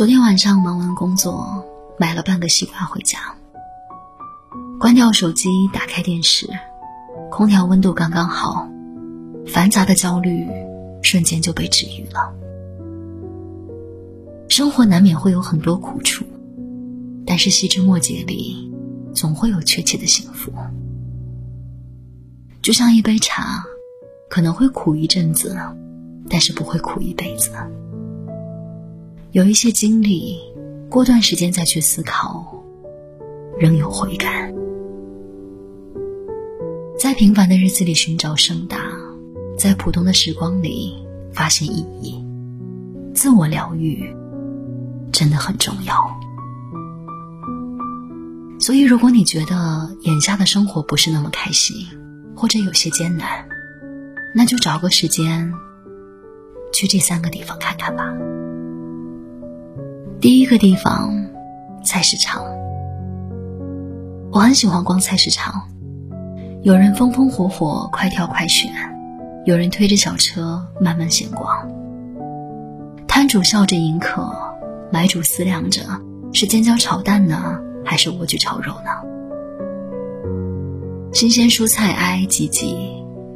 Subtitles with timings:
[0.00, 1.62] 昨天晚上忙完工作，
[1.98, 3.18] 买了半个西瓜回家。
[4.78, 6.48] 关掉手机，打开电视，
[7.30, 8.66] 空调温度刚刚好，
[9.46, 10.48] 繁杂的焦虑
[11.02, 12.32] 瞬间就被治愈了。
[14.48, 16.24] 生活难免会有很多苦楚，
[17.26, 18.72] 但是细枝末节里，
[19.14, 20.50] 总会有确切的幸福。
[22.62, 23.62] 就像一杯茶，
[24.30, 25.58] 可能会苦一阵子，
[26.30, 27.50] 但是不会苦一辈子。
[29.32, 30.40] 有一些经历，
[30.88, 32.44] 过段时间再去思考，
[33.60, 34.52] 仍有回甘。
[36.98, 38.90] 在平凡的日子里寻找盛大，
[39.56, 42.24] 在普通的时光里发现意义，
[43.14, 44.12] 自我疗愈
[45.12, 45.94] 真的很重要。
[48.58, 51.76] 所以，如果你觉得眼下的生活不是那么开心，
[52.34, 53.46] 或者有些艰难，
[54.34, 55.52] 那就找个时间
[56.72, 58.12] 去这三个地方看看吧。
[60.20, 61.10] 第一个地方，
[61.82, 62.44] 菜市场。
[64.30, 65.66] 我很喜欢逛菜市场，
[66.62, 68.70] 有人风风火火、快挑快选，
[69.46, 71.66] 有人推着小车慢慢闲逛。
[73.08, 74.30] 摊主笑着迎客，
[74.92, 75.80] 买主思量着
[76.34, 78.90] 是尖椒炒蛋呢，还是莴苣炒肉呢？
[81.14, 82.76] 新鲜蔬菜挨挨挤挤，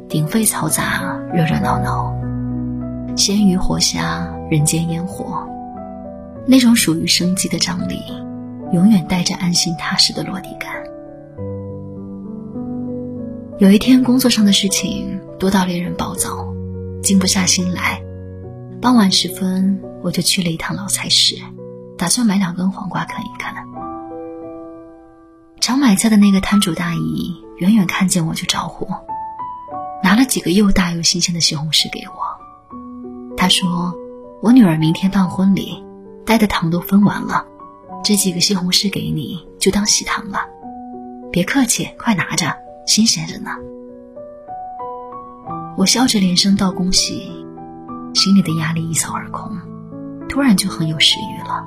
[0.07, 2.13] 鼎沸嘈杂，热热闹闹，
[3.17, 5.43] 鲜鱼活虾，人间烟火。
[6.47, 7.99] 那种属于生机的张力，
[8.71, 10.71] 永远带着安心踏实的落地感。
[13.57, 16.53] 有一天，工作上的事情多到令人暴躁，
[17.01, 18.01] 静不下心来。
[18.81, 21.35] 傍晚时分，我就去了一趟老菜市，
[21.97, 23.53] 打算买两根黄瓜啃一啃。
[25.61, 28.87] 常买菜的那个摊主大姨远远看见我就招呼，
[30.03, 33.35] 拿了几个又大又新鲜的西红柿给我。
[33.35, 33.95] 他说
[34.43, 35.83] ：“我女儿明天办婚礼。”
[36.25, 37.45] 带的糖都分完了，
[38.03, 40.39] 这几个西红柿给你，就当喜糖了。
[41.31, 42.55] 别客气，快拿着，
[42.87, 43.51] 新鲜着呢。
[45.77, 47.31] 我笑着连声道恭喜，
[48.13, 49.51] 心里的压力一扫而空，
[50.27, 51.65] 突然就很有食欲了。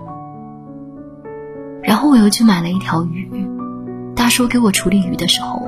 [1.83, 3.49] 然后我又去买了一条鱼，
[4.17, 5.63] 大叔给我处理鱼的时候，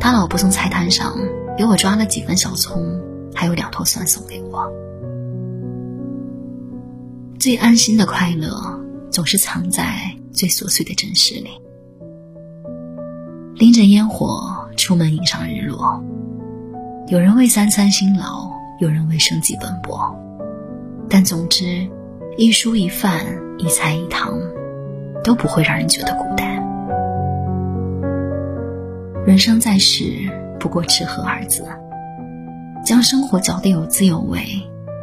[0.00, 1.14] 他老婆从菜摊上
[1.56, 3.00] 给我抓了几根小葱，
[3.34, 4.68] 还有两头蒜送给我。
[7.42, 8.56] 最安心的快乐，
[9.10, 9.84] 总是藏在
[10.32, 11.50] 最琐碎的真实里。
[13.56, 16.00] 拎着烟火出门迎上日落，
[17.08, 18.48] 有人为三餐辛劳，
[18.78, 20.16] 有人为生计奔波，
[21.10, 21.84] 但总之，
[22.36, 23.26] 一蔬一饭，
[23.58, 24.38] 一菜一汤，
[25.24, 26.62] 都不会让人觉得孤单。
[29.26, 30.04] 人生在世，
[30.60, 31.66] 不过吃喝二字，
[32.84, 34.46] 将生活嚼得有滋有味，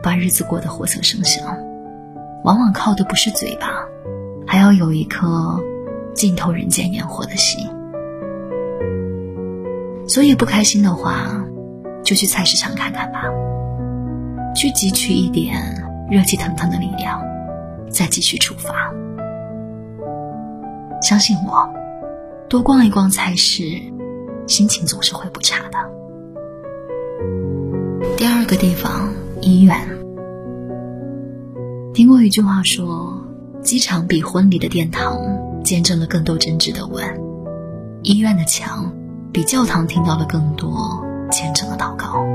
[0.02, 1.46] 把日子过得活色生香。
[2.44, 3.86] 往往靠的不是嘴巴，
[4.48, 5.60] 还要有一颗
[6.14, 7.70] 浸透人间烟火的心。
[10.08, 11.44] 所以不开心的话，
[12.04, 13.24] 就去菜市场看看吧，
[14.56, 15.62] 去汲取一点
[16.10, 17.22] 热气腾腾的力量，
[17.90, 18.92] 再继续出发。
[21.02, 21.70] 相信我，
[22.48, 23.64] 多逛一逛菜市，
[24.48, 25.78] 心情总是会不差的。
[28.18, 29.99] 第二个地方，医院。
[32.00, 33.26] 听过一句话说，
[33.62, 35.20] 机场比婚礼的殿堂
[35.66, 37.04] 见证了更多真挚的吻，
[38.04, 38.94] 医院的墙
[39.34, 42.26] 比教堂听到了更多虔诚的祷告。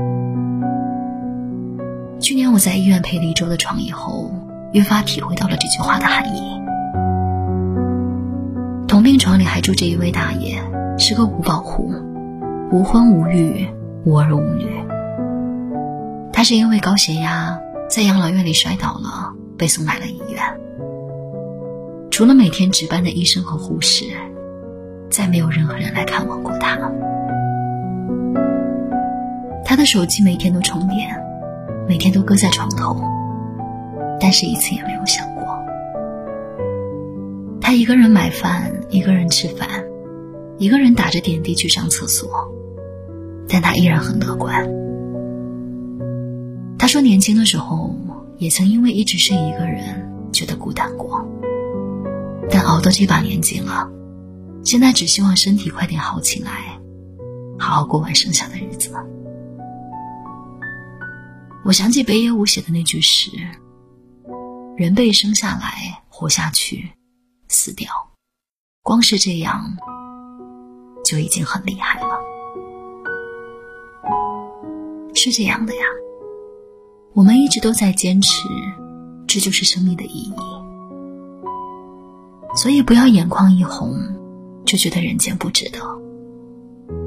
[2.19, 4.31] 去年我在医院陪了一周的床以后，
[4.71, 6.61] 越发体会到了这句话的含义。
[8.87, 10.61] 同病床里还住着一位大爷，
[10.99, 11.91] 是个五保户，
[12.71, 13.67] 无婚无育，
[14.03, 14.67] 无儿无女。
[16.31, 17.59] 他是因为高血压
[17.89, 19.31] 在养老院里摔倒了。
[19.57, 20.41] 被送来了医院，
[22.11, 24.05] 除了每天值班的医生和护士，
[25.09, 26.77] 再没有任何人来看望过他。
[29.63, 31.09] 他的手机每天都充电，
[31.87, 33.01] 每天都搁在床头，
[34.19, 35.43] 但是一次也没有响过。
[37.61, 39.67] 他一个人买饭，一个人吃饭，
[40.57, 42.29] 一个人打着点滴去上厕所，
[43.47, 44.69] 但他依然很乐观。
[46.77, 47.95] 他说年轻的时候。
[48.37, 51.25] 也曾因为一直是一个人觉得孤单过，
[52.49, 53.89] 但熬到这把年纪了，
[54.63, 56.79] 现在只希望身体快点好起来，
[57.57, 58.91] 好好过完剩下的日子。
[61.63, 63.31] 我想起北野武写的那句诗
[64.77, 66.91] ：“人被生下来，活下去，
[67.47, 67.89] 死掉，
[68.83, 69.77] 光是这样
[71.03, 72.19] 就已经很厉害了。”
[75.15, 75.81] 是这样的呀。
[77.15, 78.29] 我们一直都在坚持，
[79.25, 80.33] 这就是生命的意义。
[82.57, 83.95] 所以不要眼眶一红
[84.65, 85.79] 就觉得人间不值得。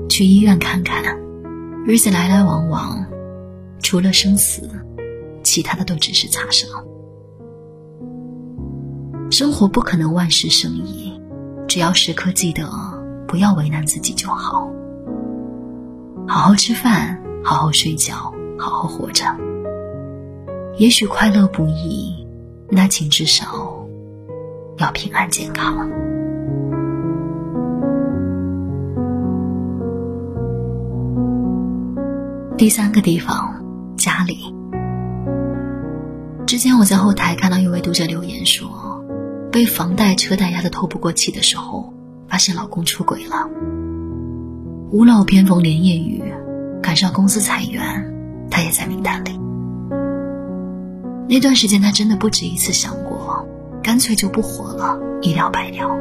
[0.09, 1.15] 去医院看看，
[1.85, 3.05] 日子来来往往，
[3.83, 4.67] 除了生死，
[5.43, 6.67] 其他的都只是擦伤。
[9.31, 11.13] 生活不可能万事胜意，
[11.69, 12.67] 只要时刻记得
[13.27, 14.71] 不要为难自己就好。
[16.27, 19.25] 好好吃饭，好好睡觉，好好活着。
[20.79, 22.25] 也许快乐不易，
[22.71, 23.85] 那请至少
[24.77, 25.91] 要平安健康。
[32.57, 33.61] 第三个地方，
[33.97, 34.55] 家里。
[36.47, 39.05] 之前我在后台看到一位读者留言说，
[39.51, 41.93] 被房贷车贷压得透不过气的时候，
[42.29, 43.51] 发现老公出轨了。
[44.93, 46.23] 屋漏偏逢连夜雨，
[46.81, 47.83] 赶上公司裁员，
[48.49, 49.48] 他也在名单里。
[51.29, 53.47] 那段时间，他真的不止一次想过，
[53.83, 55.95] 干脆就不活了，一了百了。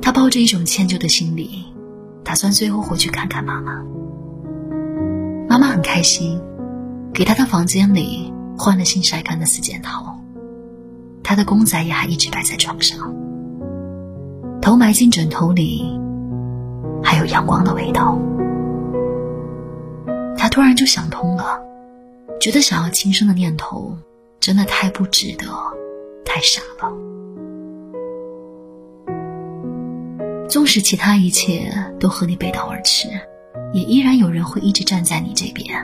[0.00, 1.64] 他抱着一种歉疚的心理，
[2.22, 3.84] 打算最后回去看看妈妈。
[5.46, 6.40] 妈妈很开心，
[7.12, 10.18] 给他的房间里换了新晒干的四件套，
[11.22, 13.14] 他的公仔也还一直摆在床上，
[14.62, 16.00] 头埋进枕头里。
[17.02, 18.18] 还有阳光的味道，
[20.34, 21.60] 他突然就想通了，
[22.40, 23.96] 觉得想要轻生的念头
[24.40, 25.46] 真的太不值得，
[26.24, 26.92] 太傻了。
[30.48, 33.08] 纵使其他一切都和你背道而驰，
[33.72, 35.74] 也依然有人会一直站在你这边，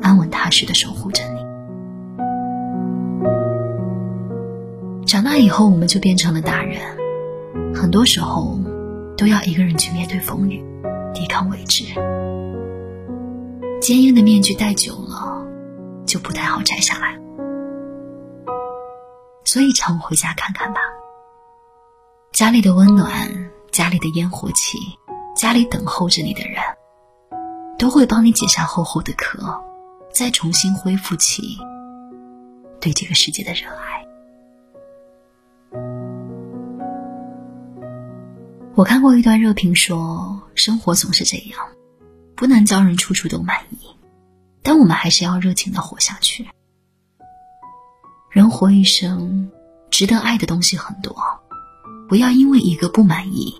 [0.00, 1.44] 安稳踏实的守护着你。
[5.04, 6.80] 长大以后，我们就变成了大人，
[7.74, 8.58] 很多时候。
[9.18, 10.62] 都要一个人去面对风雨，
[11.14, 11.84] 抵抗未知。
[13.80, 15.45] 坚硬的面具戴久了，
[16.06, 17.18] 就不太好摘下来。
[19.44, 20.80] 所以常回家看看吧。
[22.32, 24.78] 家里的温暖，家里的烟火气，
[25.34, 26.62] 家里等候着你的人，
[27.78, 29.58] 都会帮你解下厚厚的壳，
[30.12, 31.58] 再重新恢复起
[32.80, 34.04] 对这个世界的热爱。
[38.74, 41.58] 我看过一段热评，说生活总是这样，
[42.34, 43.95] 不能叫人处处都满意，
[44.66, 46.44] 但我们还是要热情的活下去。
[48.28, 49.48] 人活一生，
[49.92, 51.16] 值得爱的东西很多，
[52.08, 53.54] 不要因为一个不满意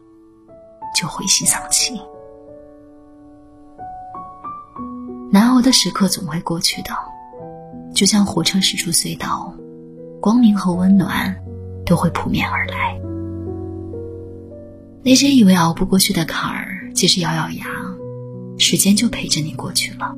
[0.96, 1.94] 就灰心丧气。
[5.30, 6.90] 难熬的时刻总会过去的，
[7.94, 9.54] 就像火车驶出隧道，
[10.20, 11.40] 光明和温暖
[11.86, 13.00] 都会扑面而来。
[15.04, 17.66] 那些以为熬不过去的坎儿，其实咬咬牙，
[18.58, 20.12] 时间就陪着你过去了。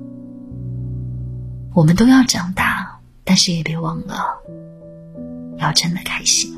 [1.75, 4.37] 我们都要长大，但是也别忘了，
[5.59, 6.58] 要真的开心。